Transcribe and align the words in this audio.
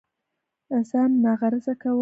ځان 0.89 1.09
ناغرضه 1.23 1.73
كول 1.81 1.89